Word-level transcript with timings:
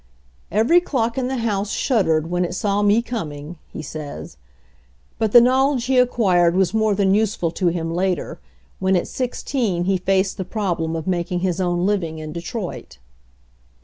"Every 0.49 0.81
clock 0.81 1.15
in 1.15 1.27
the 1.27 1.35
house 1.37 1.69
shuddered 1.69 2.25
when 2.31 2.43
it 2.43 2.55
saw 2.55 2.81
me 2.81 3.03
coming/' 3.03 3.57
he 3.71 3.83
says. 3.83 4.35
But 5.19 5.31
the 5.31 5.39
knowledge 5.39 5.85
he 5.85 5.99
acquired 5.99 6.55
was 6.55 6.73
more 6.73 6.95
than 6.95 7.13
useful 7.13 7.51
to 7.51 7.67
him 7.67 7.93
later, 7.93 8.39
when 8.79 8.95
at 8.95 9.07
sixteen 9.07 9.83
he 9.83 9.97
faced 9.99 10.37
the 10.37 10.43
problem 10.43 10.95
of 10.95 11.05
making 11.05 11.41
his 11.41 11.61
own 11.61 11.85
living 11.85 12.17
in 12.17 12.33
Detroit. 12.33 12.97